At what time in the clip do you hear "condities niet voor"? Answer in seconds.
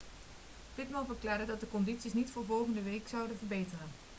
1.69-2.45